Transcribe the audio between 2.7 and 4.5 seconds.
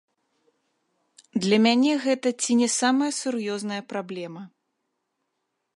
самая сур'ёзная праблема.